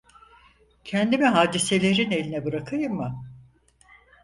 [0.83, 3.23] Kendimi hadiselerin eline bırakayım mı?